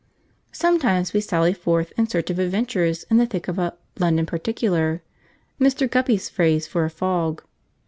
[0.51, 5.03] Sometimes we sally forth in search of adventures in the thick of a 'London particular,'
[5.59, 5.87] Mr.
[5.87, 7.43] Guppy's phrase for a fog.